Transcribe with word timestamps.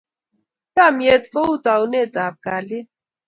Chamet 0.73 1.23
ko 1.33 1.41
taunetap 1.65 2.33
kalyet 2.45 2.87